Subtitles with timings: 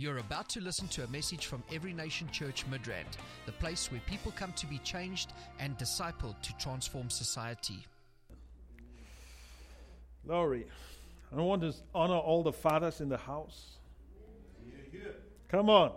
[0.00, 4.00] You're about to listen to a message from Every Nation Church Midrand, the place where
[4.06, 7.86] people come to be changed and discipled to transform society.
[10.26, 10.66] Glory.
[11.30, 13.72] I want to honor all the fathers in the house.
[15.48, 15.92] Come on.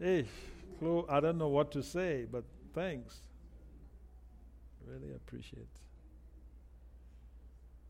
[0.00, 0.26] Hey,
[0.80, 2.42] Chloe, I don't know what to say, but
[2.74, 3.20] thanks.
[4.84, 5.68] Really appreciate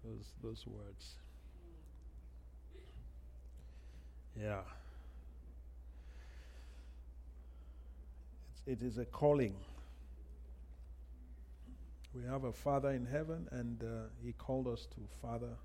[0.05, 1.15] those, those words.
[4.41, 4.61] Yeah.
[8.53, 9.55] It's, it is a calling.
[12.15, 13.87] We have a Father in heaven, and uh,
[14.25, 15.57] He called us to Father,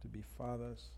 [0.00, 0.90] to be fathers.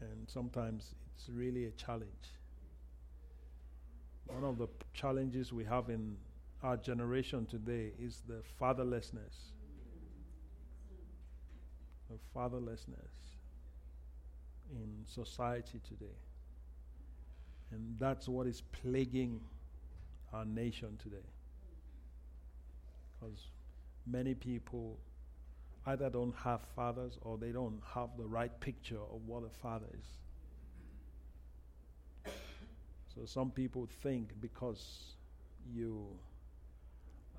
[0.00, 2.34] And sometimes it's really a challenge.
[4.26, 6.16] One of the p- challenges we have in
[6.62, 9.52] our generation today is the fatherlessness.
[12.10, 13.15] The fatherlessness
[14.72, 16.16] in society today.
[17.70, 19.40] And that's what is plaguing
[20.32, 21.26] our nation today.
[23.20, 23.38] Because
[24.06, 24.98] many people
[25.86, 29.86] either don't have fathers or they don't have the right picture of what a father
[29.98, 30.06] is.
[33.14, 35.14] So some people think because
[35.72, 36.06] you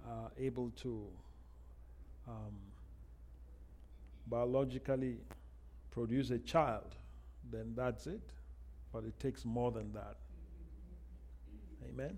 [0.07, 1.05] are able to
[2.27, 2.55] um,
[4.27, 5.17] biologically
[5.91, 6.95] produce a child,
[7.51, 8.21] then that's it.
[8.93, 10.15] But it takes more than that.
[11.89, 12.17] Amen?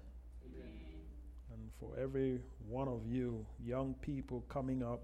[1.52, 5.02] And for every one of you young people coming up,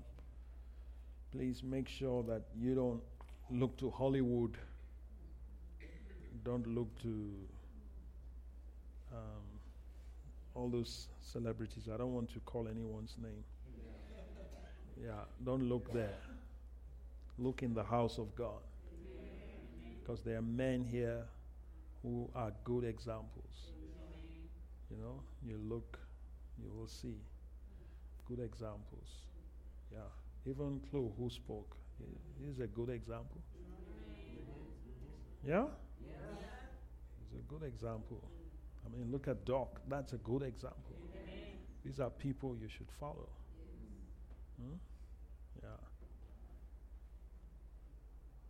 [1.31, 3.01] please make sure that you don't
[3.49, 4.57] look to Hollywood,
[6.43, 7.31] don't look to
[9.11, 9.43] um,
[10.53, 11.89] all those celebrities.
[11.93, 13.43] I don't want to call anyone's name.
[15.03, 15.11] Yeah,
[15.43, 16.17] don't look there.
[17.37, 18.61] Look in the house of God.
[20.05, 21.23] Because there are men here
[22.03, 23.71] who are good examples.
[24.91, 25.97] You know, you look,
[26.61, 27.15] you will see
[28.27, 29.25] good examples.
[29.91, 29.97] Yeah.
[30.47, 31.75] Even Chloe, who spoke,
[32.39, 33.41] he's a good example.
[35.44, 35.65] Yeah?
[37.19, 38.21] He's a good example.
[38.85, 39.81] I mean, look at Doc.
[39.89, 40.97] That's a good example.
[41.83, 43.29] These are people you should follow.
[44.61, 44.75] Hmm?
[45.63, 45.69] Yeah.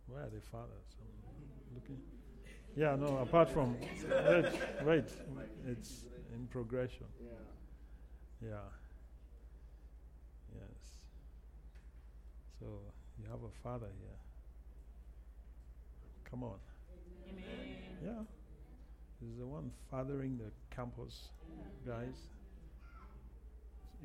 [0.06, 0.96] Where are the fathers?
[1.00, 1.25] I'm
[1.76, 1.98] looking.
[2.76, 3.76] Yeah, no, apart from.
[3.80, 4.44] Wait,
[4.84, 5.04] wait.
[5.66, 6.04] It's
[6.34, 7.06] in progression.
[8.42, 8.56] Yeah.
[10.54, 11.00] Yes.
[12.60, 12.66] So
[13.18, 14.18] you have a father here.
[16.30, 16.58] Come on.
[18.04, 18.10] Yeah.
[19.20, 21.28] He's the one fathering the campus
[21.86, 22.28] guys.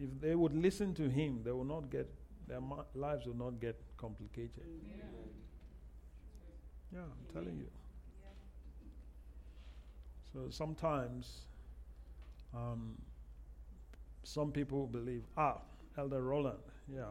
[0.01, 2.09] If they would listen to him, they will not get
[2.47, 4.63] their ma- lives will not get complicated.
[6.93, 7.67] Yeah, I'm telling you.
[10.33, 11.41] So sometimes,
[12.53, 12.95] um,
[14.23, 15.57] some people believe, ah,
[15.97, 16.57] Elder Roland.
[16.93, 17.03] Yeah,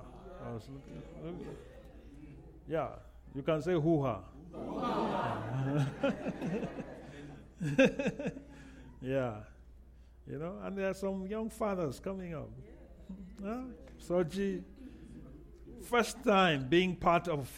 [0.47, 1.03] I was looking.
[1.25, 1.57] look-
[2.69, 2.89] yeah,
[3.35, 4.21] you can say hoo ha.
[9.03, 9.35] yeah,
[10.27, 12.49] you know, and there are some young fathers coming up.
[13.45, 13.63] Huh?
[14.01, 14.63] Soji,
[15.83, 17.51] first time being part of,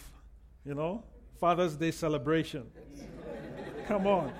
[0.64, 1.04] you know,
[1.42, 2.70] Father's Day celebration.
[3.88, 4.32] Come on.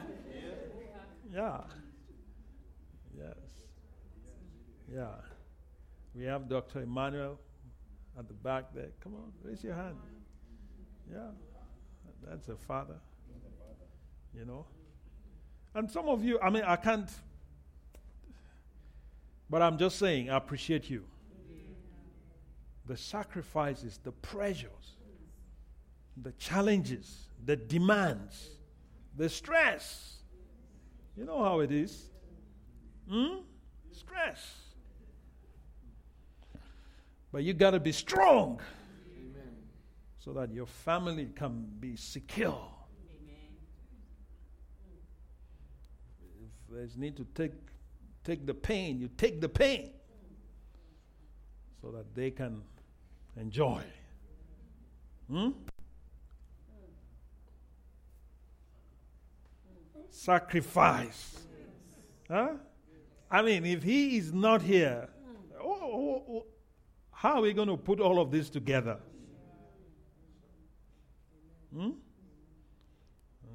[1.35, 1.63] Yeah.
[3.19, 3.35] Yes.
[4.95, 5.09] Yeah.
[6.15, 6.83] We have Dr.
[6.83, 7.41] Emmanuel
[8.17, 8.91] at the back there.
[9.03, 9.97] Come on, raise your hand.
[11.11, 11.33] Yeah.
[12.25, 13.01] That's a father.
[14.33, 14.65] You know?
[15.75, 17.11] And some of you, I mean, I can't,
[19.51, 21.03] but I'm just saying, I appreciate you.
[22.87, 24.99] The sacrifices, the pressures,
[26.21, 28.51] the challenges, the demands,
[29.17, 30.17] the stress.
[31.17, 32.11] You know how it is.
[33.09, 33.39] Hmm?
[33.93, 34.57] Stress.
[37.31, 38.61] But you got to be strong
[40.19, 42.69] so that your family can be secure.
[46.21, 47.53] If there's need to take
[48.25, 49.91] take the pain, you take the pain
[51.81, 52.63] so that they can
[53.37, 53.83] enjoy.
[55.29, 55.51] Hmm?
[60.13, 61.39] Sacrifice.
[62.31, 62.51] Huh?
[63.31, 65.09] I mean, if he is not here,
[65.59, 66.47] oh, oh, oh,
[67.11, 68.99] how are we going to put all of this together?
[71.75, 71.93] Hmm?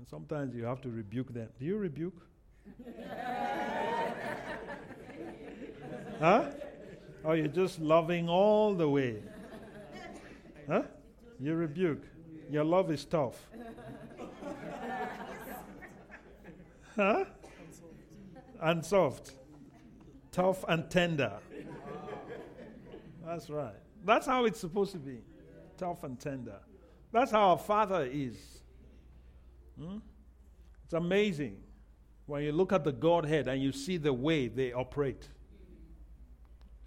[0.10, 1.50] Sometimes you have to rebuke them.
[1.60, 2.26] Do you rebuke?
[6.20, 6.46] huh?
[7.24, 9.22] Or you're just loving all the way?
[10.68, 10.84] Huh?
[11.40, 12.04] You rebuke.
[12.50, 13.36] Your love is tough.
[16.98, 17.26] Huh?
[18.60, 19.32] Unsolved.
[20.32, 21.34] Tough and tender.
[23.24, 23.76] That's right.
[24.04, 25.20] That's how it's supposed to be.
[25.78, 26.60] Tough and tender.
[27.12, 28.36] That's how our Father is.
[29.80, 29.98] Hmm?
[30.86, 31.58] It's amazing
[32.26, 35.30] when you look at the Godhead and you see the way they operate.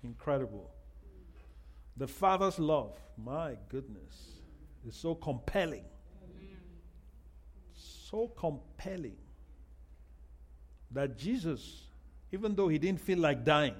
[0.02, 0.70] Incredible.
[1.96, 4.40] The Father's love, my goodness,
[4.84, 5.84] is so compelling.
[7.74, 9.16] So compelling
[10.92, 11.84] that Jesus,
[12.32, 13.74] even though he didn't feel like dying,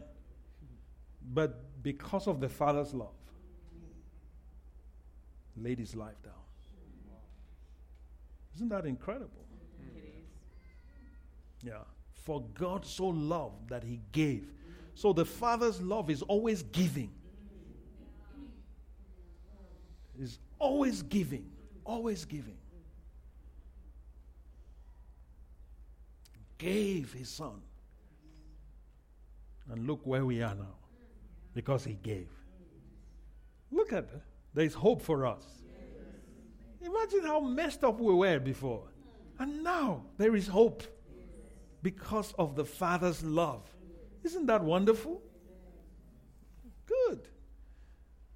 [1.32, 3.14] but because of the Father's love,
[5.56, 6.32] laid his life down.
[8.54, 9.46] Isn't that incredible?
[9.80, 11.68] It is.
[11.68, 11.84] Yeah.
[12.12, 14.46] For God so loved that he gave.
[14.94, 17.10] So the Father's love is always giving.
[20.20, 21.50] Is always giving.
[21.84, 22.59] Always giving.
[26.60, 27.62] Gave his son.
[29.70, 30.76] And look where we are now.
[31.54, 32.28] Because he gave.
[33.72, 34.22] Look at that.
[34.52, 35.44] There's hope for us.
[36.82, 38.82] Imagine how messed up we were before.
[39.38, 40.82] And now there is hope
[41.82, 43.62] because of the Father's love.
[44.22, 45.22] Isn't that wonderful?
[46.86, 47.28] Good.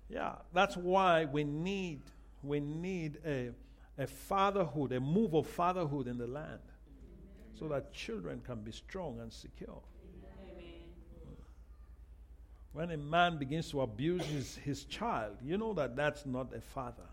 [0.08, 2.02] Yeah, that's why we need
[2.42, 3.50] we need a,
[3.98, 6.60] a fatherhood, a move of fatherhood in the land
[7.58, 9.80] so that children can be strong and secure.
[12.72, 16.60] When a man begins to abuse his, his child, you know that that's not a
[16.60, 17.08] father.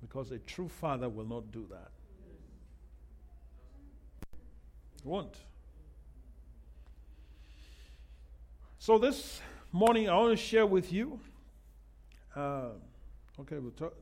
[0.00, 1.90] Because a true father will not do that.
[5.04, 5.36] Won't.
[8.78, 11.20] So this morning, I want to share with you.
[12.34, 12.70] Uh,
[13.40, 13.94] okay, we'll talk,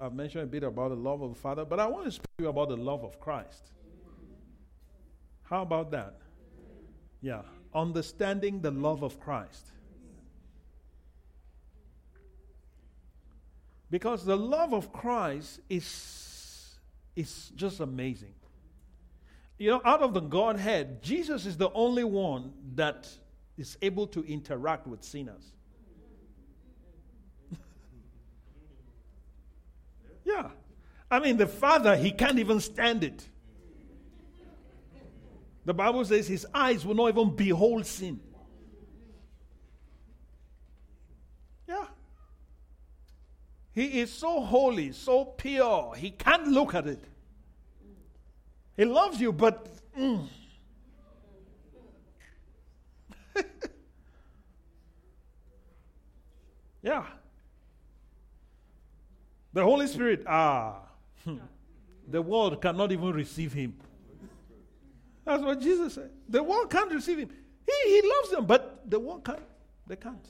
[0.00, 2.26] I've mentioned a bit about the love of the Father, but I want to speak
[2.38, 3.72] to you about the love of Christ.
[5.42, 6.18] How about that?
[7.20, 7.42] Yeah
[7.74, 9.66] understanding the love of Christ.
[13.90, 16.78] Because the love of Christ is,
[17.14, 18.34] is just amazing.
[19.58, 23.08] You know, out of the Godhead, Jesus is the only one that
[23.58, 25.52] is able to interact with sinners.
[30.24, 30.48] yeah.
[31.12, 33.22] I mean, the Father, he can't even stand it.
[35.66, 38.18] The Bible says his eyes will not even behold sin.
[41.68, 41.84] Yeah.
[43.74, 47.04] He is so holy, so pure, he can't look at it.
[48.74, 49.68] He loves you, but.
[49.94, 50.26] Mm.
[56.82, 57.04] yeah.
[59.52, 60.88] The Holy Spirit, ah.
[61.24, 61.36] Hmm.
[62.08, 63.74] the world cannot even receive him.
[65.24, 66.10] That's what Jesus said.
[66.28, 67.30] The world can't receive him.
[67.64, 69.42] He, he loves them, but the world can't.
[69.86, 70.26] They can't.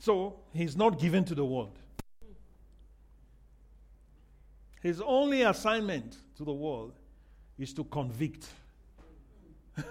[0.00, 1.78] So he's not given to the world.
[4.82, 6.94] His only assignment to the world
[7.58, 8.48] is to convict.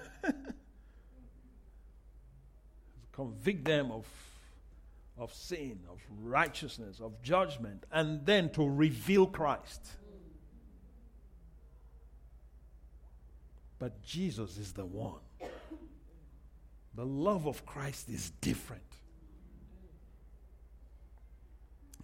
[3.11, 4.07] convict them of
[5.19, 9.85] of sin, of righteousness, of judgment, and then to reveal Christ.
[13.77, 15.19] But Jesus is the one.
[16.95, 18.81] The love of Christ is different.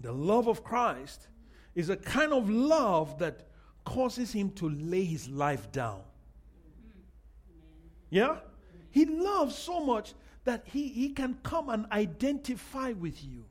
[0.01, 1.27] The love of Christ
[1.73, 3.47] is a kind of love that
[3.83, 6.01] causes him to lay his life down.
[8.09, 8.37] Yeah?
[8.91, 10.13] He loves so much
[10.45, 13.45] that he, he can come and identify with you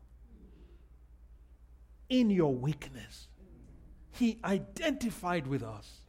[2.08, 3.28] in your weakness.
[4.12, 6.00] He identified with us.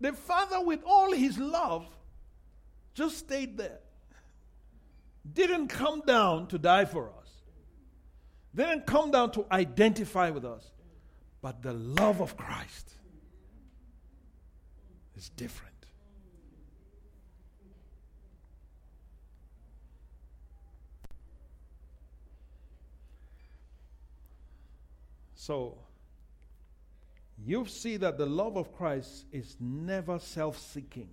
[0.00, 1.86] The Father, with all his love,
[2.94, 3.78] just stayed there.
[5.32, 7.30] Didn't come down to die for us,
[8.54, 10.68] didn't come down to identify with us.
[11.40, 12.94] But the love of Christ
[15.16, 15.71] is different.
[25.42, 25.76] So,
[27.44, 31.08] you see that the love of Christ is never self seeking.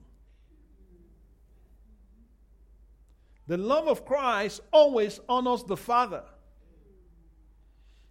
[3.48, 6.22] The love of Christ always honors the Father.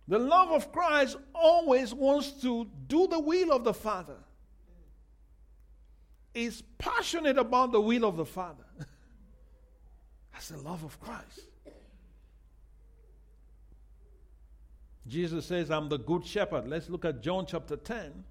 [0.08, 4.18] The love of Christ always wants to do the will of the Father.
[6.34, 8.64] Is passionate about the will of the Father.
[10.32, 11.42] That's the love of Christ.
[15.08, 16.68] Jesus says, I'm the good shepherd.
[16.68, 18.24] Let's look at John chapter 10.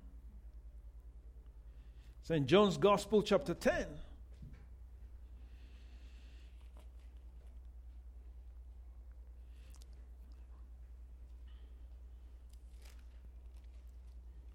[2.23, 2.45] St.
[2.45, 3.85] John's Gospel, chapter 10.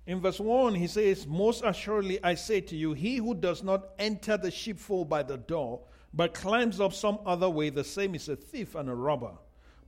[0.07, 3.91] In verse 1, he says, Most assuredly I say to you, he who does not
[3.99, 5.81] enter the sheepfold by the door,
[6.13, 9.33] but climbs up some other way, the same is a thief and a robber.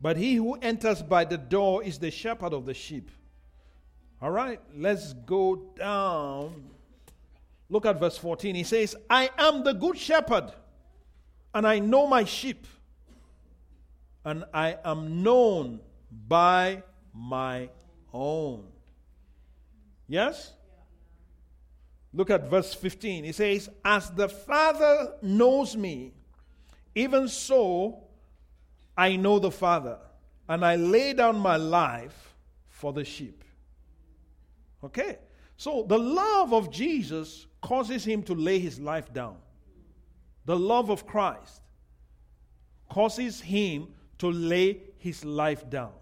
[0.05, 3.11] But he who enters by the door is the shepherd of the sheep.
[4.21, 6.69] All right, let's go down.
[7.71, 8.55] Look at verse 14.
[8.55, 10.53] He says, I am the good shepherd,
[11.55, 12.67] and I know my sheep,
[14.27, 15.81] and I am known
[16.29, 16.83] by
[17.15, 17.71] my
[18.13, 18.67] own.
[20.07, 20.53] Yes?
[22.13, 23.25] Look at verse 15.
[23.25, 26.13] He says, As the Father knows me,
[26.95, 28.04] even so
[28.97, 29.99] I know the Father,
[30.49, 32.35] and I lay down my life
[32.69, 33.45] for the sheep.
[34.83, 35.19] Okay?
[35.57, 39.37] So the love of Jesus causes him to lay his life down.
[40.45, 41.63] The love of Christ
[42.89, 45.93] causes him to lay his life down.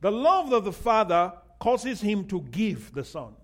[0.00, 3.34] The love of the Father causes him to give the Son.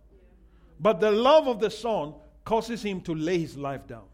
[0.80, 2.14] But the love of the Son
[2.44, 4.04] causes him to lay his life down.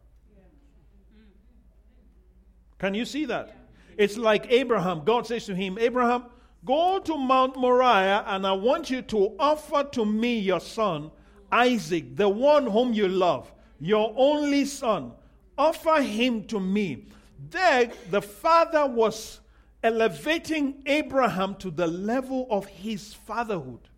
[2.79, 3.57] Can you see that?
[3.97, 5.03] It's like Abraham.
[5.05, 6.25] God says to him, Abraham,
[6.65, 11.11] go to Mount Moriah and I want you to offer to me your son,
[11.51, 15.13] Isaac, the one whom you love, your only son.
[15.59, 17.07] Offer him to me.
[17.51, 19.41] There, the father was
[19.83, 23.89] elevating Abraham to the level of his fatherhood.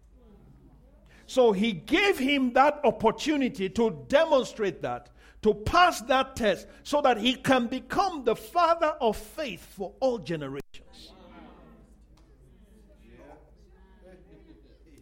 [1.26, 5.10] So he gave him that opportunity to demonstrate that,
[5.44, 10.16] to pass that test, so that he can become the father of faith for all
[10.16, 11.12] generations.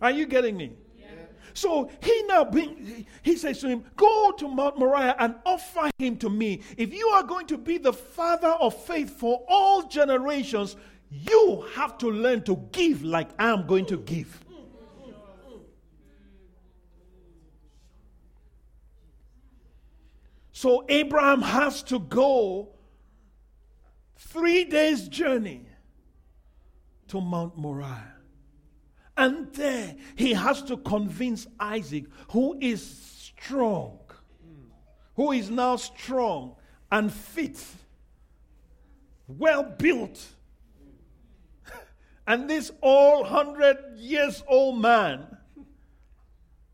[0.00, 0.72] Are you getting me?
[1.54, 6.16] So he now bring, he says to him, Go to Mount Moriah and offer him
[6.16, 6.62] to me.
[6.76, 10.74] If you are going to be the father of faith for all generations,
[11.08, 14.42] you have to learn to give like I am going to give.
[20.62, 22.68] So Abraham has to go
[24.14, 25.66] three days' journey
[27.08, 28.14] to Mount Moriah.
[29.16, 33.98] And there he has to convince Isaac, who is strong,
[35.16, 36.54] who is now strong
[36.92, 37.60] and fit,
[39.26, 40.24] well built.
[42.24, 45.26] And this all hundred years old man,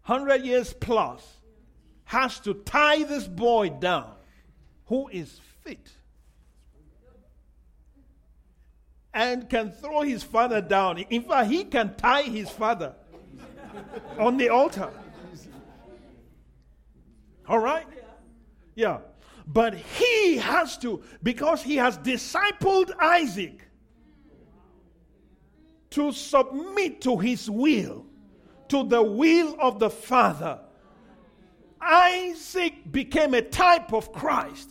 [0.02, 1.38] hundred years plus,
[2.09, 4.11] has to tie this boy down
[4.87, 5.91] who is fit
[9.12, 10.97] and can throw his father down.
[10.99, 12.95] In fact, he can tie his father
[14.19, 14.91] on the altar.
[17.47, 17.87] All right?
[18.75, 19.00] Yeah.
[19.47, 23.69] But he has to, because he has discipled Isaac
[25.91, 28.07] to submit to his will,
[28.69, 30.61] to the will of the Father
[31.80, 34.70] Isaac became a type of Christ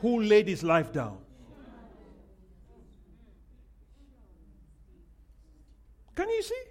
[0.00, 1.18] who laid his life down.
[6.14, 6.62] Can you see?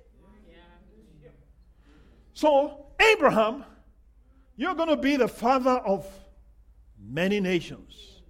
[2.33, 3.65] So, Abraham,
[4.55, 6.05] you're going to be the father of
[7.00, 8.21] many nations.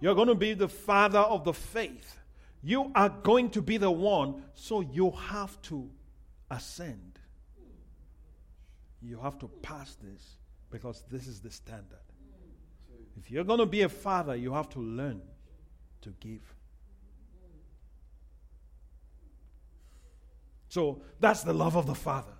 [0.00, 2.18] You're going to be the father of the faith.
[2.62, 5.90] You are going to be the one, so you have to
[6.50, 7.18] ascend.
[9.02, 10.35] You have to pass this
[10.76, 12.04] because this is the standard.
[13.16, 15.22] If you're going to be a father, you have to learn
[16.02, 16.42] to give.
[20.68, 22.34] So that's the love of the Father.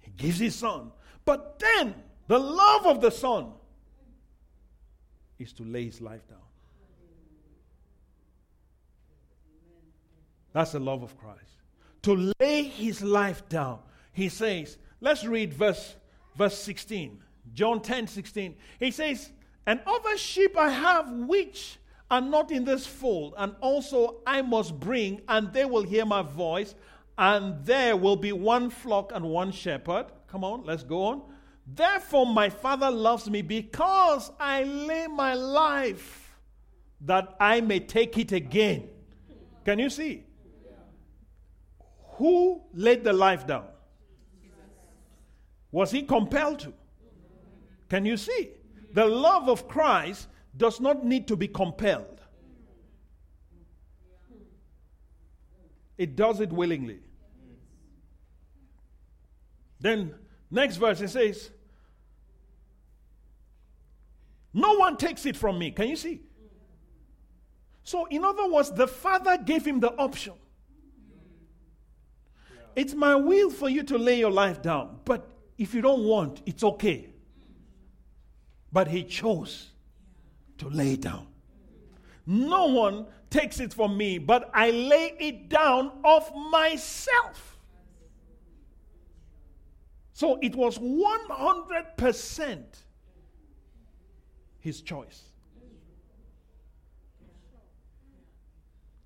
[0.00, 0.90] He gives his son.
[1.26, 1.94] But then
[2.28, 3.52] the love of the son
[5.38, 6.38] is to lay his life down.
[10.54, 11.60] That's the love of Christ.
[12.04, 13.80] To lay his life down.
[14.14, 15.94] He says, let's read verse
[16.36, 17.22] verse 16.
[17.52, 18.56] John 10 16.
[18.78, 19.30] He says,
[19.66, 21.78] And other sheep I have which
[22.10, 26.22] are not in this fold, and also I must bring, and they will hear my
[26.22, 26.74] voice,
[27.18, 30.06] and there will be one flock and one shepherd.
[30.28, 31.22] Come on, let's go on.
[31.66, 36.36] Therefore, my Father loves me because I lay my life
[37.00, 38.88] that I may take it again.
[39.64, 40.24] Can you see?
[42.18, 43.64] Who laid the life down?
[45.72, 46.72] Was he compelled to?
[47.88, 48.50] Can you see?
[48.92, 52.20] The love of Christ does not need to be compelled,
[55.98, 57.00] it does it willingly.
[59.78, 60.14] Then,
[60.50, 61.50] next verse, it says,
[64.54, 65.70] No one takes it from me.
[65.70, 66.22] Can you see?
[67.84, 70.32] So, in other words, the Father gave him the option.
[72.74, 75.28] It's my will for you to lay your life down, but
[75.58, 77.10] if you don't want, it's okay.
[78.72, 79.70] But he chose
[80.58, 81.26] to lay it down.
[82.26, 87.56] No one takes it from me, but I lay it down of myself.
[90.12, 92.62] So it was 100%
[94.60, 95.22] his choice.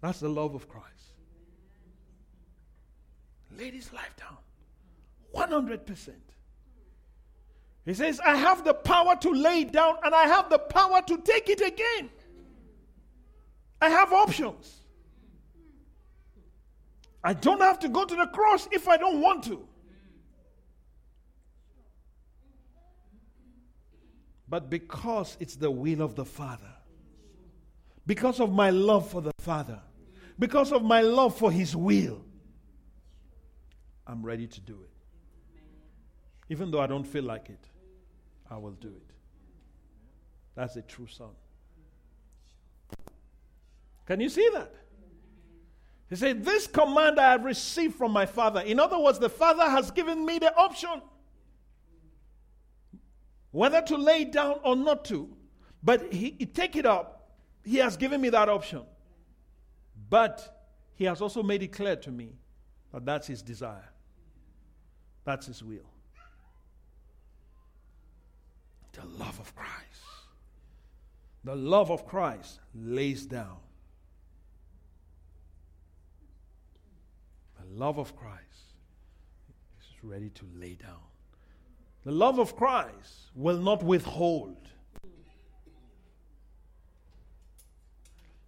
[0.01, 0.87] That's the love of Christ.
[3.59, 4.39] Laid his life down.
[5.35, 6.30] 100%.
[7.91, 11.03] He says, I have the power to lay it down and I have the power
[11.09, 12.09] to take it again.
[13.81, 14.77] I have options.
[17.25, 19.67] I don't have to go to the cross if I don't want to.
[24.49, 26.73] But because it's the will of the Father,
[28.07, 29.81] because of my love for the Father,
[30.39, 32.25] because of my love for His will,
[34.07, 35.65] I'm ready to do it.
[36.51, 37.70] Even though I don't feel like it,
[38.51, 39.15] I will do it.
[40.55, 41.31] That's a true son.
[44.07, 44.75] Can you see that?
[46.09, 48.61] He said, This command I have received from my Father.
[48.61, 51.01] In other words, the Father has given me the option
[53.53, 55.29] whether to lay down or not to.
[55.83, 57.31] But he, he take it up.
[57.65, 58.83] He has given me that option.
[60.09, 60.65] But
[60.95, 62.35] he has also made it clear to me
[62.93, 63.89] that that's his desire.
[65.25, 65.89] That's his will.
[68.93, 69.77] The love of Christ.
[71.45, 73.57] The love of Christ lays down
[77.61, 78.75] The love of Christ
[79.81, 81.01] is ready to lay down.
[82.05, 84.57] The love of Christ will not withhold.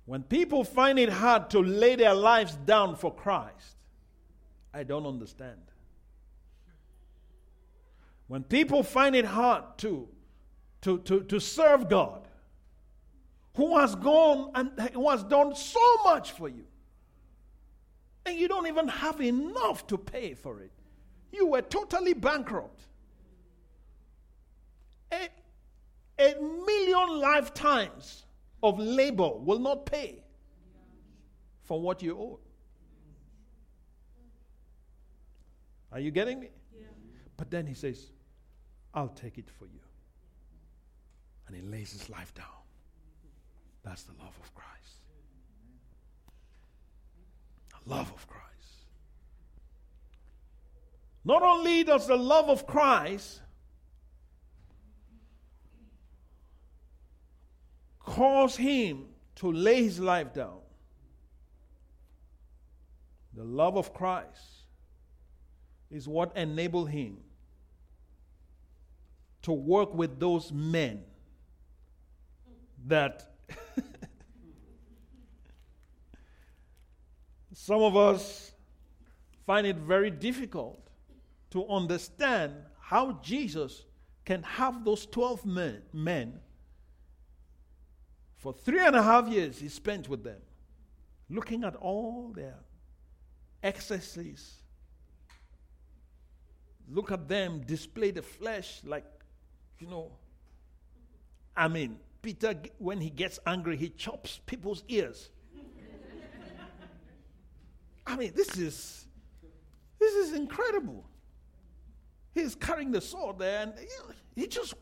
[0.06, 3.76] When people find it hard to lay their lives down for Christ,
[4.74, 5.60] I don't understand.
[8.26, 10.08] When people find it hard to,
[10.82, 12.28] to, to, to serve God,
[13.56, 16.64] who has gone and who has done so much for you,
[18.26, 20.70] and you don't even have enough to pay for it.
[21.32, 22.82] You were totally bankrupt.
[25.12, 25.28] A,
[26.18, 28.24] a million lifetimes
[28.62, 30.22] of labor will not pay
[31.62, 32.38] for what you owe.
[35.90, 36.48] Are you getting me?
[36.74, 36.86] Yeah.
[37.36, 38.10] But then he says,
[38.94, 39.81] I'll take it for you.
[41.52, 42.46] And he lays his life down.
[43.84, 44.70] That's the love of Christ
[47.84, 48.42] The love of Christ.
[51.24, 53.42] Not only does the love of Christ
[58.00, 59.04] cause him
[59.36, 60.60] to lay his life down,
[63.34, 64.40] the love of Christ
[65.90, 67.18] is what enabled him
[69.42, 71.04] to work with those men
[72.86, 73.32] that
[77.62, 78.50] Some of us
[79.46, 80.88] find it very difficult
[81.50, 83.84] to understand how Jesus
[84.24, 86.40] can have those 12 men, men
[88.36, 90.40] for three and a half years he spent with them,
[91.30, 92.58] looking at all their
[93.62, 94.54] excesses.
[96.90, 99.04] Look at them display the flesh like,
[99.78, 100.10] you know.
[101.56, 105.30] I mean, Peter, when he gets angry, he chops people's ears.
[108.06, 109.06] I mean, this is
[109.98, 111.04] this is incredible.
[112.32, 114.74] He's carrying the sword there, and he, he just.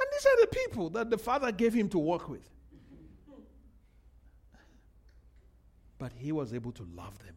[0.00, 2.48] And these are the people that the Father gave him to work with.
[5.98, 7.34] But he was able to love them.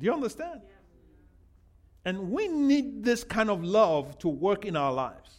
[0.00, 0.62] Do you understand?
[2.04, 5.38] And we need this kind of love to work in our lives.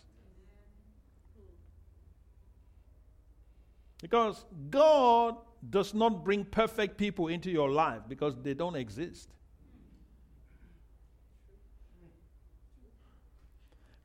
[4.01, 5.35] Because God
[5.69, 9.29] does not bring perfect people into your life because they don't exist.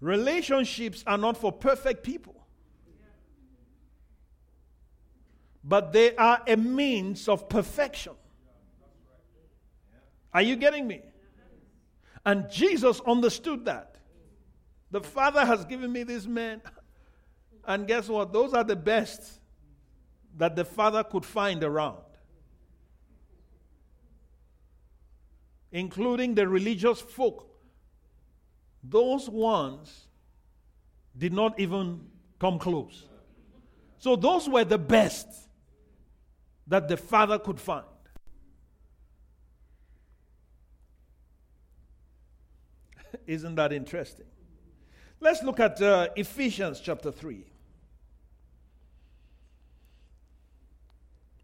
[0.00, 2.34] Relationships are not for perfect people,
[5.62, 8.14] but they are a means of perfection.
[10.32, 11.02] Are you getting me?
[12.24, 13.96] And Jesus understood that.
[14.90, 16.60] The Father has given me these men.
[17.64, 18.32] And guess what?
[18.32, 19.40] Those are the best
[20.36, 21.98] that the Father could find around,
[25.72, 27.48] including the religious folk.
[28.82, 30.08] Those ones
[31.16, 32.00] did not even
[32.38, 33.06] come close.
[33.98, 35.28] So, those were the best
[36.66, 37.84] that the Father could find.
[43.26, 44.26] Isn't that interesting?
[45.20, 47.44] Let's look at uh, Ephesians chapter 3.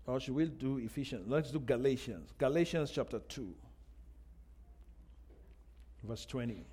[0.07, 1.25] Or should we do Ephesians?
[1.29, 2.33] Let's do Galatians.
[2.39, 3.55] Galatians chapter 2,
[6.05, 6.65] verse 20.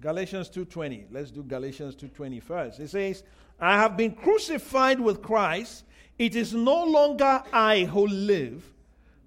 [0.00, 1.06] Galatians 2:20.
[1.10, 2.78] Let's do Galatians 2:20 first.
[2.78, 3.24] It says,
[3.58, 5.84] "I have been crucified with Christ.
[6.18, 8.72] It is no longer I who live,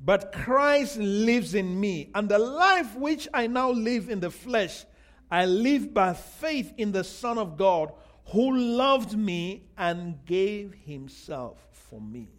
[0.03, 2.09] but Christ lives in me.
[2.15, 4.85] And the life which I now live in the flesh,
[5.29, 7.93] I live by faith in the Son of God,
[8.27, 12.29] who loved me and gave himself for me."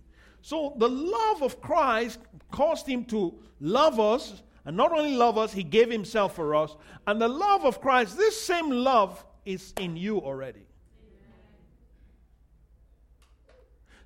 [0.41, 2.19] So the love of Christ
[2.51, 6.77] caused him to love us and not only love us, he gave himself for us.
[7.07, 10.67] And the love of Christ, this same love is in you already.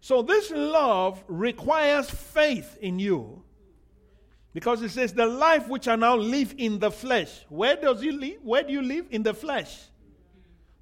[0.00, 3.42] So this love requires faith in you.
[4.56, 7.44] Because it says, the life which I now live in the flesh.
[7.50, 8.38] Where does you live?
[8.42, 9.04] Where do you live?
[9.10, 9.82] In the flesh.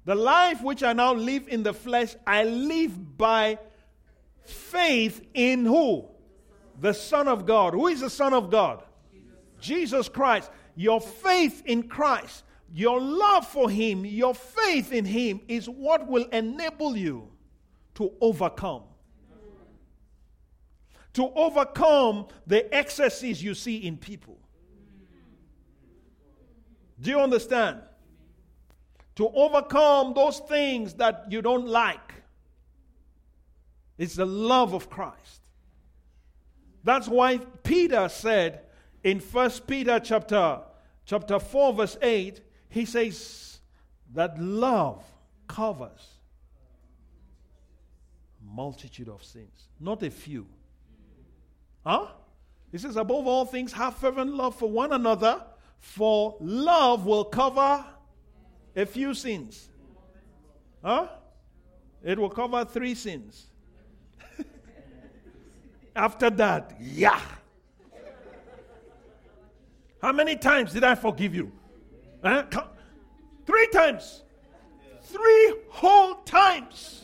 [0.05, 3.59] The life which I now live in the flesh, I live by
[4.45, 6.05] faith in who?
[6.79, 7.73] The Son of God.
[7.73, 8.81] Who is the Son of God?
[9.59, 15.67] Jesus Christ, your faith in Christ, your love for Him, your faith in Him is
[15.67, 17.27] what will enable you
[17.95, 18.83] to overcome.
[21.15, 24.37] To overcome the excesses you see in people.
[26.99, 27.81] Do you understand?
[29.15, 32.13] To overcome those things that you don't like.
[33.97, 35.41] It's the love of Christ.
[36.83, 38.61] That's why Peter said,
[39.03, 40.61] in First Peter chapter,
[41.05, 43.59] chapter 4, verse 8, he says
[44.13, 45.03] that love
[45.47, 46.07] covers
[48.43, 50.45] multitude of sins, not a few.
[51.85, 52.07] Huh?
[52.71, 55.41] He says, above all things, have fervent love for one another,
[55.79, 57.85] for love will cover
[58.75, 59.69] a few sins.
[60.83, 61.07] Huh?
[62.03, 63.45] It will cover three sins.
[65.95, 67.21] After that, yeah.
[70.01, 71.51] How many times did I forgive you?
[72.23, 72.43] Huh?
[73.45, 74.23] Three times.
[75.01, 77.03] Three whole times.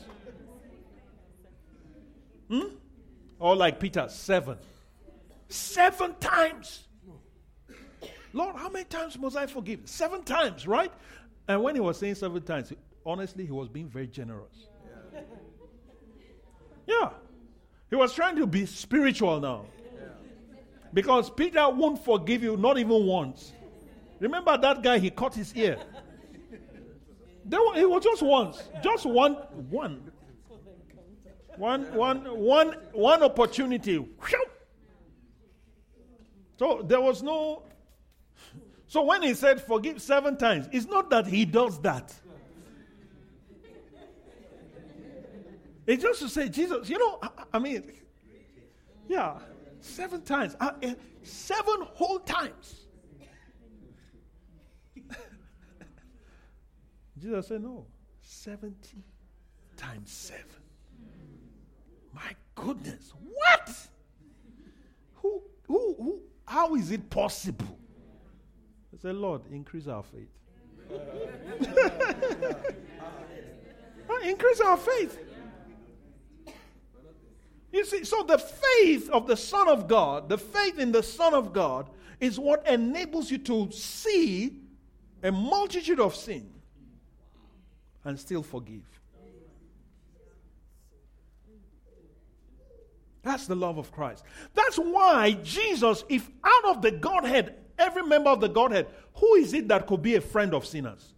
[2.50, 2.76] Hmm?
[3.40, 4.58] Or like Peter, seven.
[5.52, 6.88] Seven times.
[8.34, 9.82] Lord, how many times must I forgive?
[9.84, 10.92] Seven times, right?
[11.48, 12.72] And when he was saying seven times,
[13.06, 14.68] honestly, he was being very generous.
[16.88, 17.10] Yeah.
[17.90, 19.66] He was trying to be spiritual now.
[20.94, 23.52] Because Peter won't forgive you, not even once.
[24.20, 25.78] Remember that guy, he cut his ear.
[27.44, 28.64] There, it was just once.
[28.82, 29.34] Just one,
[29.70, 30.12] one.
[31.58, 34.06] One, one, one, one opportunity.
[36.62, 37.64] So there was no.
[38.86, 42.14] So when he said forgive seven times, it's not that he does that.
[45.88, 47.92] It's just to say, Jesus, you know, I, I mean,
[49.08, 49.40] yeah.
[49.80, 50.56] Seven times.
[50.60, 50.94] Uh, uh,
[51.24, 52.86] seven whole times.
[57.20, 57.88] Jesus said, No.
[58.22, 59.04] 70
[59.78, 60.46] times seven.
[62.14, 63.16] My goodness.
[63.20, 63.76] What?
[65.16, 67.80] Who, who, who, how is it possible?
[68.94, 70.28] I said, Lord, increase our faith.
[74.26, 75.18] increase our faith.
[77.72, 81.34] You see, so the faith of the Son of God, the faith in the Son
[81.34, 84.58] of God, is what enables you to see
[85.24, 86.52] a multitude of sin
[88.04, 88.84] and still forgive.
[93.24, 94.24] That's the love of Christ.
[94.54, 99.54] That's why Jesus, if out of the Godhead, every member of the Godhead, who is
[99.54, 101.14] it that could be a friend of sinners?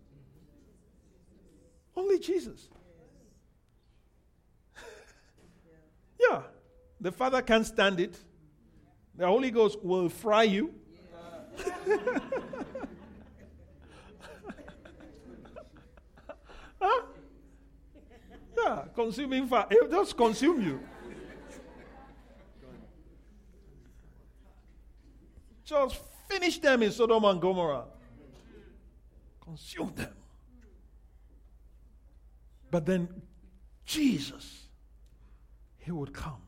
[1.95, 2.69] Only Jesus.
[6.19, 6.41] Yeah.
[7.01, 8.17] The Father can't stand it.
[9.15, 10.73] The Holy Ghost will fry you.
[16.81, 17.01] huh?
[18.57, 19.65] Yeah, consuming fire.
[19.69, 20.79] It will just consume you.
[25.73, 27.86] Just finish them in Sodom and Gomorrah.
[29.41, 30.13] Consume them.
[32.69, 33.07] But then
[33.86, 34.67] Jesus
[35.79, 36.41] he would come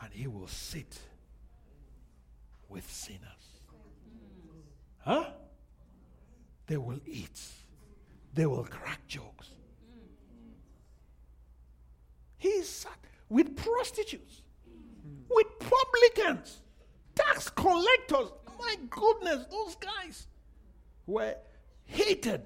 [0.00, 0.98] and he will sit
[2.68, 3.20] with sinners.
[4.98, 5.26] Huh?
[6.66, 7.40] They will eat.
[8.32, 9.48] They will crack jokes.
[12.38, 12.98] He sat
[13.28, 14.42] with prostitutes,
[15.28, 16.61] with publicans,
[17.14, 18.32] tax collectors.
[18.58, 20.26] My goodness, those guys
[21.06, 21.34] were
[21.84, 22.42] hated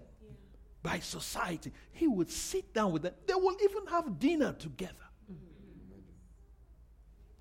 [0.82, 1.72] by society.
[1.92, 3.14] He would sit down with them.
[3.26, 4.94] They will even have dinner together.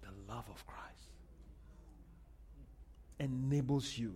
[0.02, 1.10] The love of Christ
[3.20, 4.16] enables you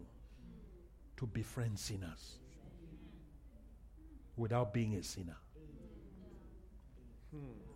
[1.17, 2.39] to befriend sinners
[4.35, 5.37] without being a sinner.
[7.31, 7.68] Hmm.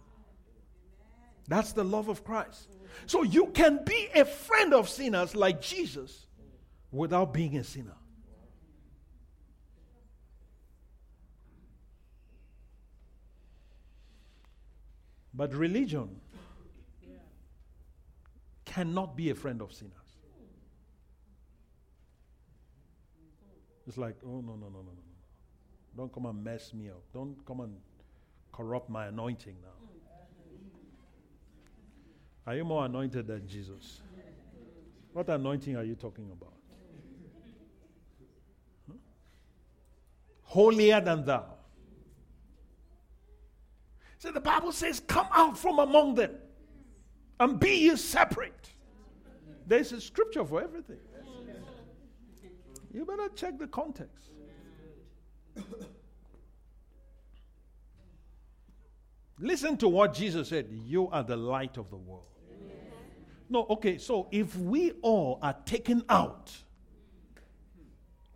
[1.48, 2.70] That's the love of Christ.
[3.06, 6.28] So you can be a friend of sinners like Jesus
[6.92, 7.96] without being a sinner.
[15.34, 16.22] But religion
[18.66, 19.94] cannot be a friend of sinners.
[23.88, 24.82] It's like, oh, no, no, no, no, no.
[24.84, 25.04] No.
[25.96, 27.02] Don't come and mess me up.
[27.14, 27.76] Don't come and
[28.52, 29.90] corrupt my anointing now.
[32.46, 34.02] Are you more anointed than Jesus?
[35.14, 36.54] What anointing are you talking about?
[38.90, 38.98] Huh?
[40.44, 41.46] Holier than thou.
[44.18, 46.32] So the Bible says, Come out from among them
[47.40, 48.70] and be ye separate.
[49.66, 51.00] There's a scripture for everything.
[52.94, 54.30] You better check the context.
[59.40, 62.33] Listen to what Jesus said You are the light of the world.
[63.54, 66.52] No, okay, so if we all are taken out,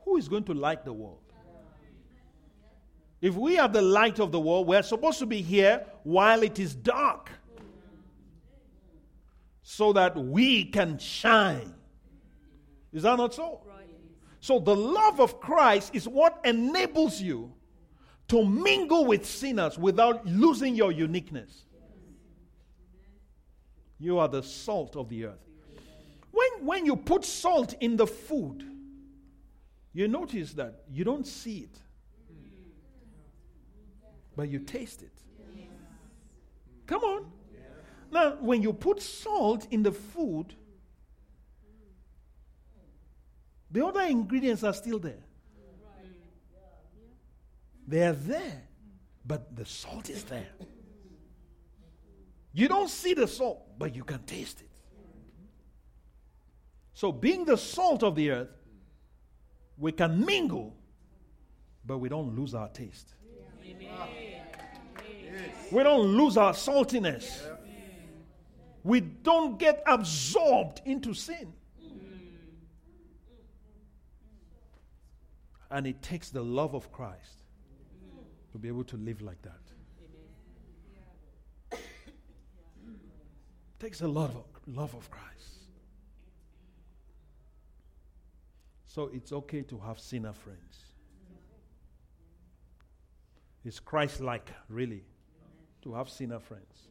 [0.06, 1.24] who is going to light the world?
[3.20, 6.60] If we are the light of the world, we're supposed to be here while it
[6.60, 7.32] is dark
[9.64, 11.74] so that we can shine.
[12.94, 13.62] Is that not so?
[14.40, 17.52] So, the love of Christ is what enables you
[18.28, 21.64] to mingle with sinners without losing your uniqueness.
[24.00, 25.48] You are the salt of the earth.
[26.32, 28.64] When, when you put salt in the food,
[29.94, 31.80] you notice that you don't see it,
[34.36, 35.12] but you taste it.
[36.86, 37.32] Come on.
[38.12, 40.54] Now, when you put salt in the food,
[43.72, 45.24] the other ingredients are still there.
[47.88, 48.64] They are there,
[49.26, 50.48] but the salt is there.
[52.58, 54.70] You don't see the salt, but you can taste it.
[56.96, 58.50] So, being the salt of the earth,
[59.78, 60.76] we can mingle,
[61.86, 63.14] but we don't lose our taste.
[65.72, 67.44] We don't lose our saltiness.
[68.84, 71.54] We don't get absorbed into sin.
[75.70, 77.38] And it takes the love of Christ
[78.52, 79.67] to be able to live like that.
[83.78, 85.28] It takes a lot of love of Christ.
[88.86, 90.80] So it's okay to have sinner friends.
[93.64, 95.04] It's Christ like, really,
[95.84, 96.88] to have sinner friends.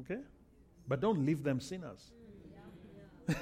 [0.00, 0.20] Okay?
[0.88, 2.10] But don't leave them sinners.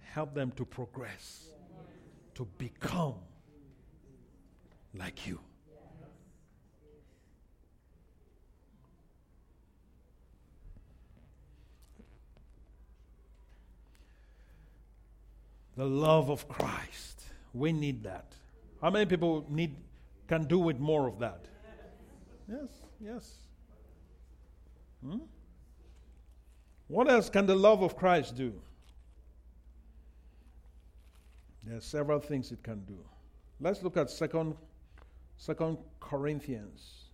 [0.00, 1.48] Help them to progress,
[2.34, 3.16] to become
[4.94, 5.40] like you.
[15.76, 17.22] The love of Christ.
[17.54, 18.26] We need that.
[18.80, 19.76] How many people need
[20.28, 21.46] can do with more of that?
[22.48, 22.68] Yes,
[23.00, 23.34] yes.
[25.04, 25.18] Hmm?
[26.88, 28.52] What else can the love of Christ do?
[31.64, 32.98] There are several things it can do.
[33.60, 34.56] Let's look at second,
[35.36, 37.04] second Corinthians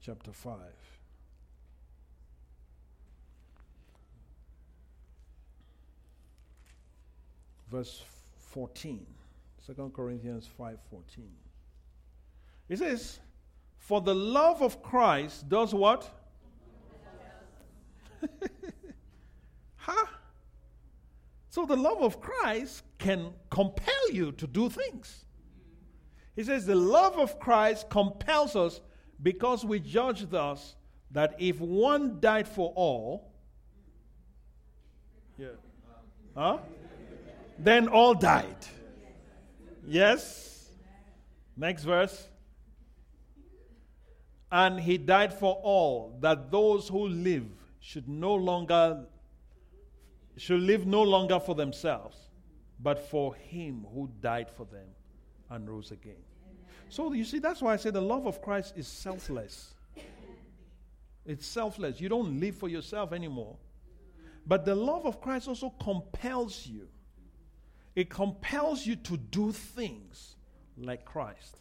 [0.00, 0.56] chapter 5.
[7.72, 8.04] Verse
[8.50, 9.06] 14.
[9.66, 11.30] 2 Corinthians 5:14.
[12.68, 13.18] It says,
[13.78, 16.08] "For the love of Christ does what?
[19.76, 20.06] huh?
[21.48, 25.26] So the love of Christ can compel you to do things.
[26.34, 28.80] He says, The love of Christ compels us
[29.22, 30.76] because we judge thus
[31.10, 33.32] that if one died for all,
[35.36, 35.48] yeah.
[36.34, 36.58] Huh?
[37.62, 38.56] Then all died.
[39.86, 40.68] Yes?
[41.56, 42.28] Next verse.
[44.50, 47.46] And he died for all, that those who live
[47.80, 49.06] should no longer
[50.36, 52.16] should live no longer for themselves,
[52.80, 54.86] but for him who died for them
[55.50, 56.22] and rose again.
[56.88, 59.74] So you see, that's why I say the love of Christ is selfless.
[61.24, 62.00] It's selfless.
[62.00, 63.56] You don't live for yourself anymore.
[64.46, 66.88] But the love of Christ also compels you.
[67.94, 70.36] It compels you to do things
[70.76, 71.58] like Christ.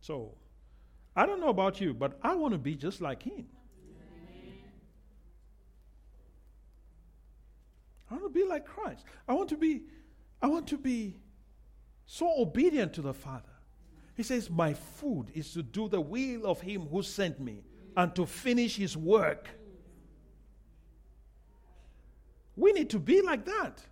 [0.00, 0.34] So,
[1.14, 3.46] I don't know about you, but I want to be just like him.
[8.10, 9.04] I want to be like Christ.
[9.28, 9.82] I want to be
[10.42, 11.16] I want to be
[12.06, 13.44] so obedient to the Father.
[14.16, 17.62] He says, My food is to do the will of him who sent me
[17.96, 19.48] and to finish his work.
[22.60, 23.82] We need to be like that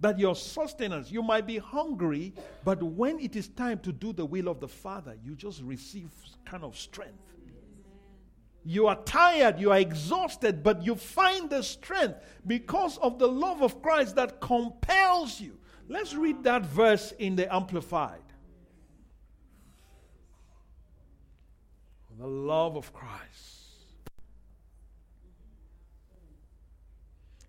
[0.00, 4.26] that your sustenance, you might be hungry, but when it is time to do the
[4.26, 6.10] will of the Father, you just receive
[6.44, 7.22] kind of strength.
[8.64, 13.62] You are tired, you are exhausted, but you find the strength because of the love
[13.62, 15.56] of Christ that compels you.
[15.88, 18.18] Let's read that verse in the Amplified.
[22.18, 23.61] The love of Christ.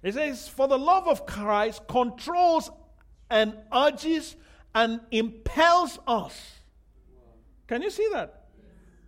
[0.03, 2.69] It says, For the love of Christ controls
[3.29, 4.35] and urges
[4.75, 6.59] and impels us.
[7.67, 8.47] Can you see that?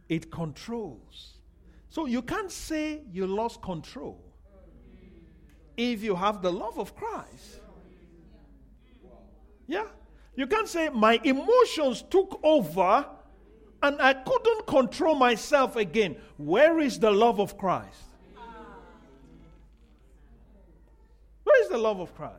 [0.08, 1.34] It controls.
[1.90, 4.22] So you can't say you lost control
[5.78, 7.60] if you have the love of Christ.
[9.68, 9.86] Yeah?
[10.36, 13.06] You can't say my emotions took over
[13.82, 16.16] and I couldn't control myself again.
[16.38, 18.15] Where is the love of Christ?
[21.56, 22.36] Where is the love of Christ?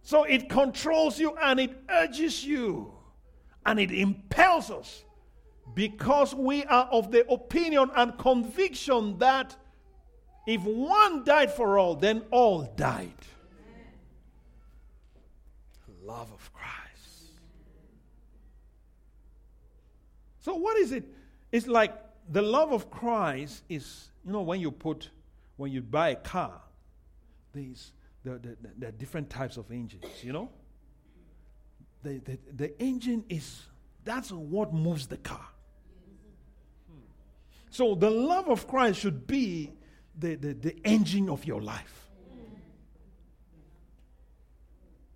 [0.00, 2.90] So it controls you and it urges you
[3.66, 5.04] and it impels us
[5.74, 9.54] because we are of the opinion and conviction that
[10.46, 13.12] if one died for all, then all died.
[16.02, 17.32] Love of Christ.
[20.40, 21.04] So, what is it?
[21.52, 21.94] It's like
[22.30, 25.10] the love of Christ is, you know, when you put
[25.58, 26.62] when you buy a car,
[27.52, 27.92] there's,
[28.24, 28.38] there,
[28.88, 30.50] are different types of engines, you know?
[32.02, 33.62] The, the, the engine is,
[34.04, 35.46] that's what moves the car.
[37.70, 39.72] So the love of Christ should be
[40.16, 42.08] the, the, the engine of your life.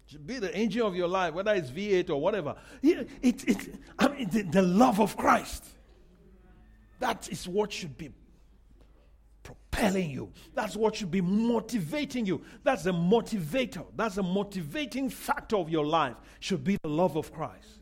[0.07, 2.57] Should be the engine of your life, whether it's V8 or whatever.
[2.83, 5.65] It, it, it, I mean, the, the love of Christ.
[6.99, 8.11] That is what should be
[9.43, 10.33] propelling you.
[10.55, 12.43] That's what should be motivating you.
[12.63, 13.85] That's the motivator.
[13.97, 16.17] That's the motivating factor of your life.
[16.41, 17.81] Should be the love of Christ.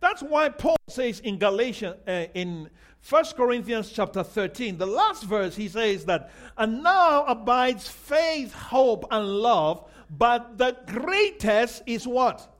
[0.00, 2.68] That's why Paul says in Galatians, uh, in
[3.08, 9.04] 1 Corinthians chapter 13, the last verse, he says that, and now abides faith, hope,
[9.12, 12.52] and love, but the greatest is what?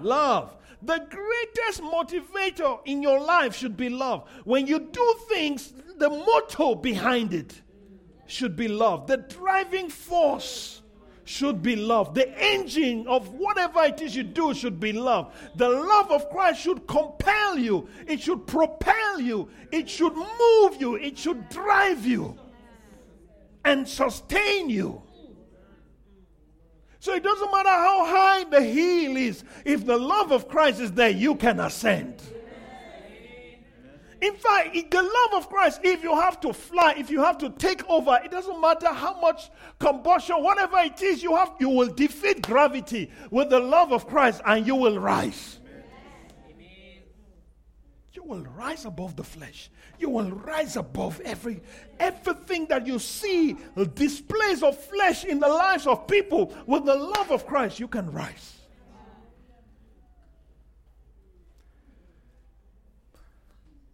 [0.00, 0.56] Love.
[0.84, 4.28] The greatest motivator in your life should be love.
[4.44, 7.62] When you do things, the motto behind it
[8.26, 9.06] should be love.
[9.06, 10.82] The driving force
[11.24, 12.14] should be love.
[12.14, 15.34] The engine of whatever it is you do should be love.
[15.54, 20.96] The love of Christ should compel you, it should propel you, it should move you,
[20.96, 22.36] it should drive you
[23.64, 25.02] and sustain you.
[27.02, 30.92] So it doesn't matter how high the hill is, if the love of Christ is
[30.92, 32.22] there, you can ascend.
[34.20, 37.50] In fact, the love of Christ, if you have to fly, if you have to
[37.50, 41.88] take over, it doesn't matter how much combustion, whatever it is you have, you will
[41.88, 45.58] defeat gravity with the love of Christ and you will rise.
[48.14, 51.62] You will rise above the flesh you will rise above every
[51.98, 53.56] everything that you see
[53.94, 58.10] displays of flesh in the lives of people with the love of Christ you can
[58.12, 58.62] rise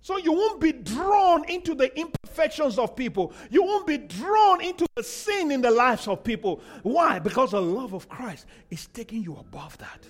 [0.09, 3.35] So you won't be drawn into the imperfections of people.
[3.51, 6.62] You won't be drawn into the sin in the lives of people.
[6.83, 7.19] Why?
[7.19, 10.07] Because the love of Christ is taking you above that.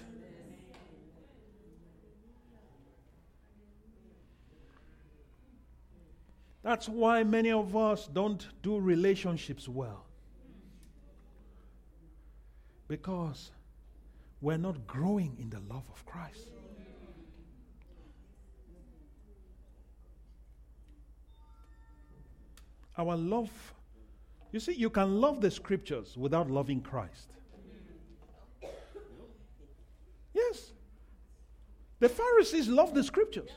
[6.69, 10.05] That's why many of us don't do relationships well.
[12.89, 13.53] Because
[14.43, 16.49] we're not growing in the love of Christ.
[22.99, 23.51] Our love,
[24.53, 27.31] you see, you can love the scriptures without loving Christ.
[30.35, 30.73] Yes.
[31.99, 33.53] The Pharisees love the scriptures.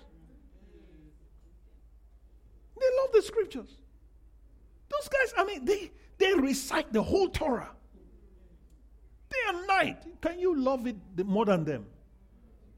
[2.81, 3.77] They love the scriptures.
[4.89, 7.69] Those guys, I mean, they, they recite the whole Torah.
[9.29, 10.21] Day and night.
[10.21, 11.85] Can you love it more than them?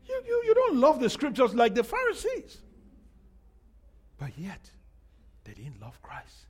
[0.07, 2.57] You, you, you don't love the scriptures like the Pharisees.
[4.19, 4.69] But yet,
[5.43, 6.45] they didn't love Christ.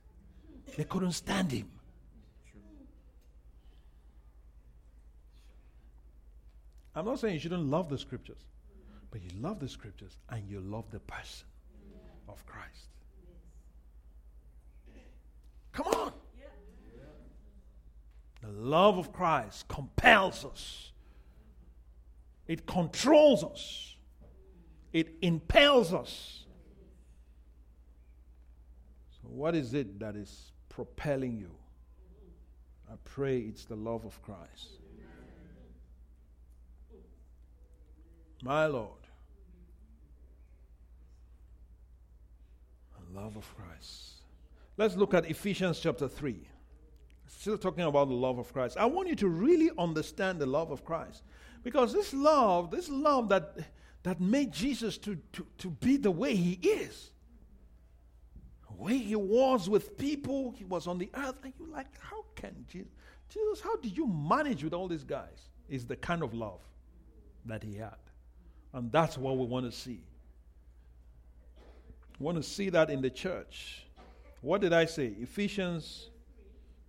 [0.76, 1.70] They couldn't stand him.
[6.96, 8.38] I'm not saying you shouldn't love the scriptures,
[9.10, 11.46] but you love the scriptures and you love the person
[12.28, 12.93] of Christ.
[15.74, 16.12] Come on.
[18.40, 20.92] The love of Christ compels us,
[22.46, 23.96] it controls us,
[24.92, 26.44] it impels us.
[29.20, 31.50] So, what is it that is propelling you?
[32.90, 34.68] I pray it's the love of Christ.
[38.42, 38.90] My Lord.
[42.92, 44.23] The love of Christ.
[44.76, 46.48] Let's look at Ephesians chapter 3.
[47.26, 48.76] Still talking about the love of Christ.
[48.76, 51.22] I want you to really understand the love of Christ.
[51.62, 53.56] Because this love, this love that,
[54.02, 57.12] that made Jesus to, to, to be the way he is,
[58.68, 62.24] the way he was with people, he was on the earth, and you're like, how
[62.34, 62.92] can Jesus,
[63.28, 65.48] Jesus, how did you manage with all these guys?
[65.68, 66.60] Is the kind of love
[67.46, 67.96] that he had.
[68.72, 70.02] And that's what we want to see.
[72.18, 73.83] We want to see that in the church.
[74.44, 75.06] What did I say?
[75.22, 76.10] Ephesians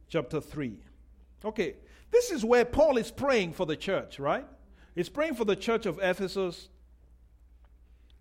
[0.10, 0.78] chapter 3.
[1.46, 1.76] Okay,
[2.12, 4.46] this is where Paul is praying for the church, right?
[4.94, 6.68] He's praying for the church of Ephesus.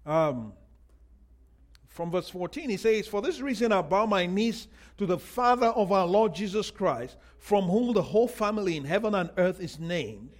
[0.06, 0.52] Um,
[1.88, 4.68] from verse 14, he says, For this reason I bow my knees
[4.98, 9.16] to the Father of our Lord Jesus Christ, from whom the whole family in heaven
[9.16, 10.30] and earth is named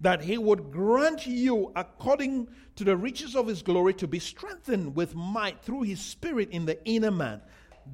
[0.00, 4.94] that he would grant you, according to the riches of his glory, to be strengthened
[4.94, 7.40] with might through his Spirit in the inner man,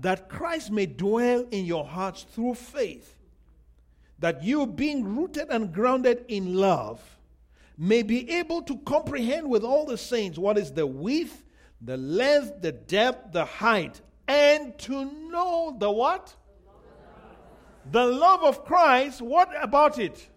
[0.01, 3.16] that Christ may dwell in your hearts through faith,
[4.18, 7.01] that you, being rooted and grounded in love,
[7.76, 11.45] may be able to comprehend with all the saints what is the width,
[11.80, 16.34] the length, the depth, the height, and to know the what?
[17.91, 19.22] The love of Christ.
[19.22, 20.28] What about it?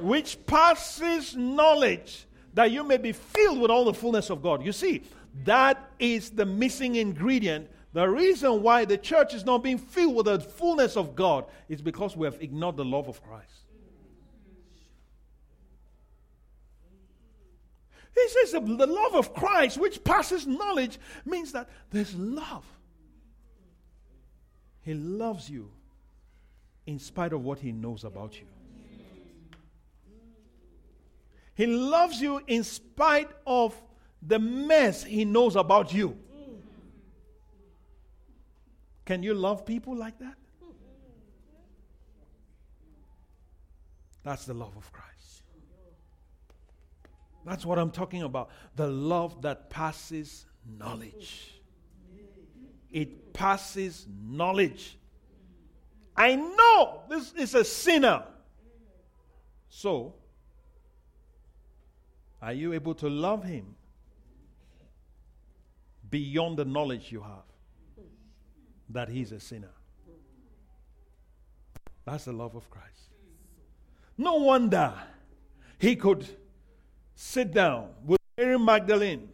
[0.00, 4.64] which passes knowledge, that you may be filled with all the fullness of God.
[4.64, 5.02] You see,
[5.44, 7.68] that is the missing ingredient.
[7.92, 11.80] The reason why the church is not being filled with the fullness of God is
[11.80, 13.50] because we have ignored the love of Christ.
[18.14, 22.66] He says the love of Christ, which passes knowledge, means that there's love.
[24.82, 25.70] He loves you
[26.86, 28.46] in spite of what he knows about you.
[31.54, 33.74] He loves you in spite of
[34.22, 36.16] the mess he knows about you.
[39.08, 40.34] Can you love people like that?
[44.22, 45.44] That's the love of Christ.
[47.46, 48.50] That's what I'm talking about.
[48.76, 50.44] The love that passes
[50.78, 51.58] knowledge.
[52.90, 54.98] It passes knowledge.
[56.14, 58.24] I know this is a sinner.
[59.70, 60.16] So,
[62.42, 63.74] are you able to love him
[66.10, 67.47] beyond the knowledge you have
[68.90, 69.70] that he's a sinner?
[72.04, 73.10] That's the love of Christ.
[74.16, 74.92] No wonder
[75.78, 76.26] he could
[77.14, 79.28] sit down with Mary Magdalene,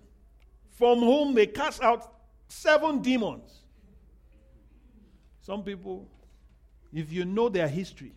[0.70, 2.12] from whom they cast out
[2.48, 3.62] seven demons.
[5.40, 6.08] Some people,
[6.92, 8.12] if you know their history,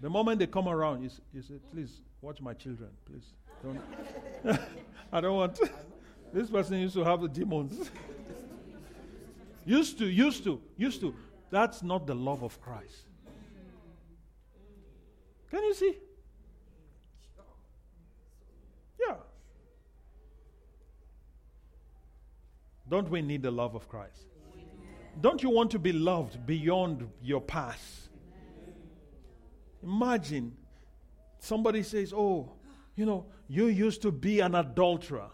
[0.00, 3.22] the moment they come around, you, you say, please Watch my children, please.
[3.62, 3.80] Don't.
[5.12, 5.60] I don't want.
[6.32, 7.90] this person used to have the demons.
[9.66, 11.14] used to, used to, used to.
[11.50, 13.04] That's not the love of Christ.
[15.50, 15.94] Can you see?
[18.98, 19.16] Yeah.
[22.88, 24.26] Don't we need the love of Christ?
[25.20, 28.08] Don't you want to be loved beyond your past?
[29.82, 30.56] Imagine
[31.46, 32.50] Somebody says, Oh,
[32.96, 35.30] you know, you used to be an adulterer.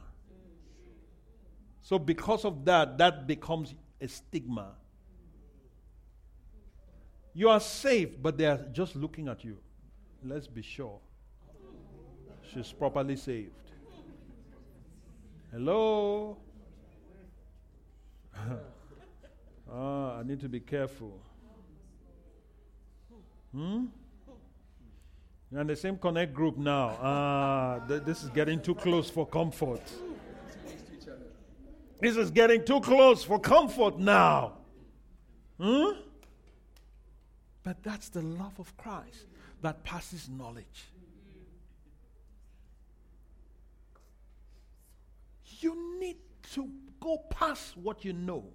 [1.81, 4.73] So, because of that, that becomes a stigma.
[7.33, 9.57] You are saved, but they are just looking at you.
[10.25, 10.99] Let's be sure.
[12.53, 13.53] She's properly saved.
[15.53, 16.37] Hello?
[19.73, 21.19] ah, I need to be careful.
[23.53, 23.85] Hmm?
[25.51, 26.89] You're in the same connect group now.
[26.89, 29.83] Uh, th- this is getting too close for comfort.
[32.03, 34.55] This is getting too close for comfort now.
[35.61, 36.01] Hmm?
[37.63, 39.27] But that's the love of Christ
[39.61, 40.91] that passes knowledge.
[45.61, 46.17] You need
[46.55, 48.47] to go past what you know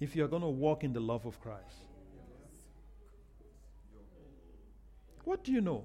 [0.00, 1.86] if you're going to walk in the love of Christ.
[5.22, 5.84] What do you know?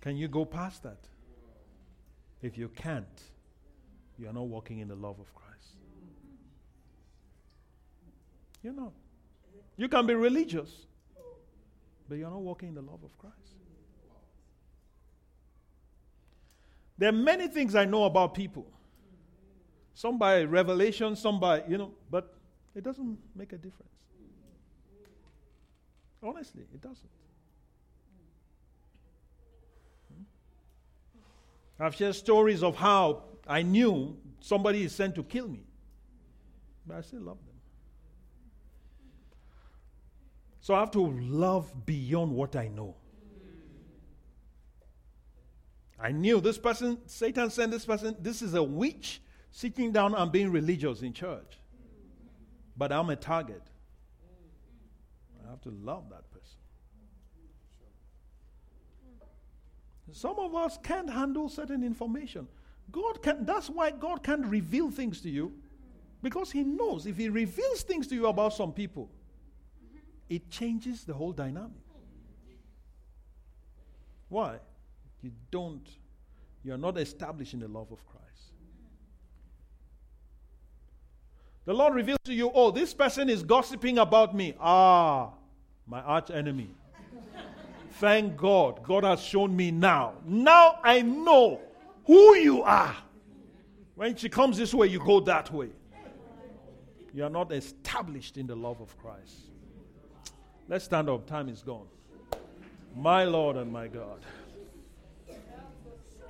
[0.00, 1.08] Can you go past that?
[2.44, 3.22] If you can't,
[4.18, 5.78] you are not walking in the love of Christ.
[8.62, 8.92] You're not.
[9.78, 10.70] You can be religious,
[12.06, 13.56] but you're not walking in the love of Christ.
[16.98, 18.66] There are many things I know about people.
[19.94, 22.34] Some by revelation, some by, you know, but
[22.74, 23.90] it doesn't make a difference.
[26.22, 27.08] Honestly, it doesn't.
[31.78, 35.64] I've shared stories of how I knew somebody is sent to kill me,
[36.86, 37.54] but I still love them.
[40.60, 42.96] So I have to love beyond what I know.
[46.00, 49.20] I knew this person, Satan sent this person, this is a witch
[49.50, 51.58] sitting down and being religious in church.
[52.76, 53.62] But I'm a target.
[55.46, 56.58] I have to love that person.
[60.12, 62.46] Some of us can't handle certain information.
[62.92, 65.52] God can that's why God can't reveal things to you.
[66.22, 69.10] Because he knows if he reveals things to you about some people,
[70.28, 71.82] it changes the whole dynamic.
[74.28, 74.58] Why?
[75.22, 75.86] You don't,
[76.62, 78.24] you're not established in the love of Christ.
[81.66, 84.54] The Lord reveals to you, oh, this person is gossiping about me.
[84.60, 85.30] Ah,
[85.86, 86.70] my arch enemy.
[87.94, 88.82] Thank God.
[88.82, 90.14] God has shown me now.
[90.24, 91.60] Now I know
[92.06, 92.96] who you are.
[93.94, 95.70] When she comes this way, you go that way.
[97.12, 99.50] You are not established in the love of Christ.
[100.68, 101.26] Let's stand up.
[101.26, 101.86] Time is gone.
[102.96, 104.20] My Lord and my God.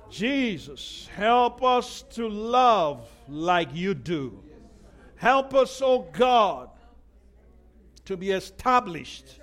[0.09, 4.39] Jesus, help us to love like you do.
[5.15, 6.69] Help us, oh God,
[8.05, 9.39] to be established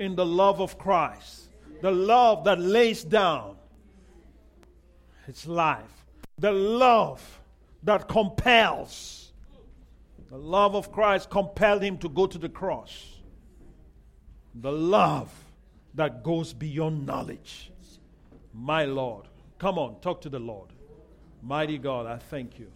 [0.00, 1.49] in the love of Christ,
[1.80, 3.56] the love that lays down
[5.26, 6.04] its life,
[6.38, 7.40] the love
[7.82, 9.32] that compels.
[10.30, 13.16] The love of Christ compelled him to go to the cross.
[14.54, 15.32] The love
[15.94, 17.72] that goes beyond knowledge.
[18.54, 19.26] My Lord.
[19.58, 20.70] Come on, talk to the Lord.
[21.42, 22.70] Mighty God, I thank you.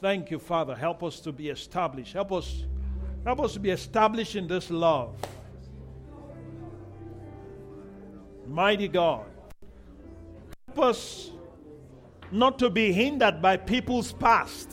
[0.00, 0.74] Thank you, Father.
[0.74, 2.12] Help us to be established.
[2.12, 2.64] Help us,
[3.24, 5.14] help us to be established in this love.
[8.50, 9.26] Mighty God.
[10.66, 11.30] Help us
[12.32, 14.68] not to be hindered by people's past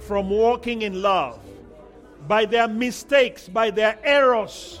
[0.00, 1.38] from walking in love,
[2.26, 4.80] by their mistakes, by their errors.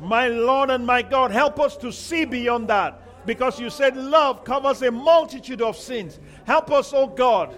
[0.00, 4.42] My Lord and my God, help us to see beyond that because you said love
[4.42, 6.18] covers a multitude of sins.
[6.46, 7.54] Help us, oh God,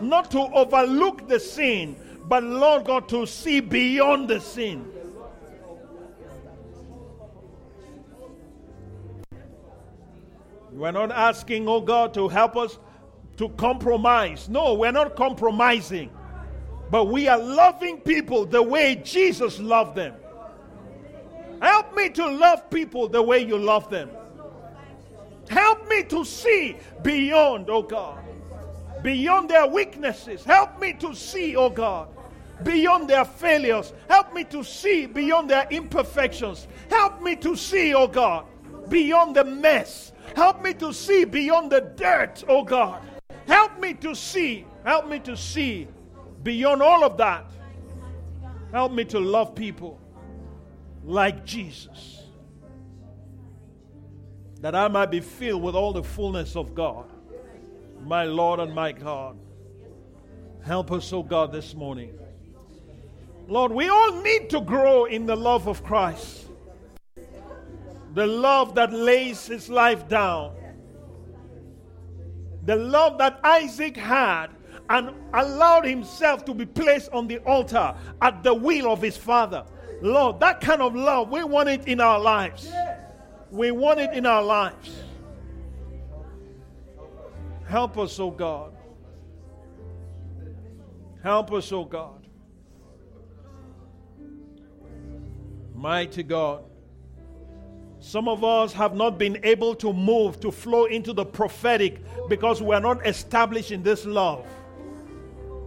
[0.00, 1.96] not to overlook the sin,
[2.28, 4.88] but Lord God, to see beyond the sin.
[10.80, 12.78] We're not asking, oh God, to help us
[13.36, 14.48] to compromise.
[14.48, 16.10] No, we're not compromising.
[16.90, 20.14] But we are loving people the way Jesus loved them.
[21.60, 24.08] Help me to love people the way you love them.
[25.50, 28.18] Help me to see beyond, oh God,
[29.02, 30.44] beyond their weaknesses.
[30.44, 32.08] Help me to see, oh God,
[32.62, 33.92] beyond their failures.
[34.08, 36.66] Help me to see beyond their imperfections.
[36.88, 38.46] Help me to see, oh God,
[38.88, 40.09] beyond the mess.
[40.34, 43.02] Help me to see beyond the dirt, oh God.
[43.46, 45.88] Help me to see, help me to see
[46.42, 47.50] beyond all of that.
[48.72, 50.00] Help me to love people
[51.04, 52.22] like Jesus.
[54.60, 57.06] That I might be filled with all the fullness of God,
[58.04, 59.38] my Lord and my God.
[60.62, 62.12] Help us, oh God, this morning.
[63.48, 66.49] Lord, we all need to grow in the love of Christ.
[68.14, 70.54] The love that lays his life down.
[72.64, 74.48] The love that Isaac had
[74.88, 79.64] and allowed himself to be placed on the altar at the will of his father.
[80.02, 82.70] Lord, that kind of love, we want it in our lives.
[83.50, 85.02] We want it in our lives.
[87.66, 88.72] Help us, oh God.
[91.22, 92.26] Help us, oh God.
[95.74, 96.64] Mighty God.
[98.00, 102.62] Some of us have not been able to move, to flow into the prophetic because
[102.62, 104.46] we are not established in this love.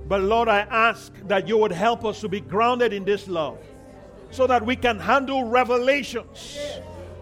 [0.07, 3.59] But Lord, I ask that you would help us to be grounded in this love
[4.31, 6.57] so that we can handle revelations.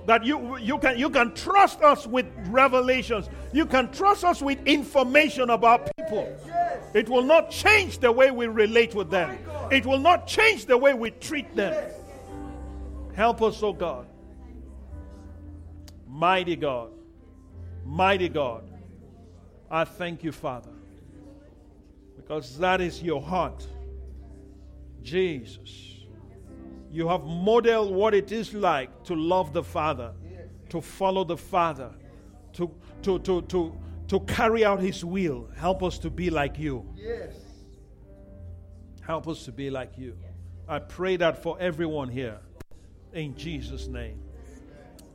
[0.08, 3.30] That you, you, can, you can trust us with revelations.
[3.52, 6.34] You can trust us with information about people.
[6.94, 9.38] It will not change the way we relate with them,
[9.72, 11.92] it will not change the way we treat them.
[13.14, 14.08] Help us, oh God.
[16.12, 16.92] Mighty God.
[17.86, 18.70] Mighty God.
[19.70, 20.74] I thank you, Father,
[22.18, 23.66] because that is your heart.
[25.02, 26.06] Jesus.
[26.92, 30.12] You have modeled what it is like to love the Father,
[30.68, 31.92] to follow the Father,
[32.54, 32.70] to,
[33.04, 33.74] to, to, to,
[34.10, 35.48] to carry out His will.
[35.56, 36.86] Help us to be like you.
[36.94, 37.36] Yes.
[39.02, 40.18] Help us to be like you.
[40.68, 42.40] I pray that for everyone here.
[43.14, 44.20] In Jesus' name.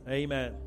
[0.07, 0.51] Amen.
[0.51, 0.66] Amen.